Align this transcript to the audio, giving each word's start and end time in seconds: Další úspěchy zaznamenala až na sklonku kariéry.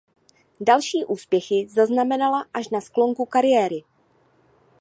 Další 0.59 1.05
úspěchy 1.05 1.67
zaznamenala 1.69 2.45
až 2.53 2.69
na 2.69 2.81
sklonku 2.81 3.25
kariéry. 3.25 3.83